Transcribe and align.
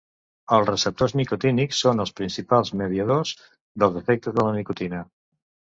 Els 0.55 0.67
receptors 0.69 1.13
nicotínics 1.19 1.83
són 1.85 2.03
els 2.05 2.15
principals 2.21 2.75
mediadors 2.83 3.35
dels 3.85 4.05
efectes 4.05 4.41
de 4.41 4.49
la 4.51 4.57
nicotina. 4.61 5.09